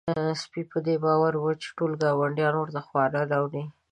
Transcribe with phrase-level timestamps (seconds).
[0.41, 3.63] سپی په دې باور و چې ټول ګاونډیان ورته خواړه راوړي.